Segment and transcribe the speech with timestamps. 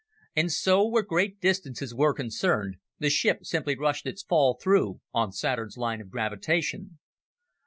[0.35, 5.31] And so, where great distances were concerned, the ship simply rushed its fall through on
[5.31, 6.97] Saturn's line of gravitation.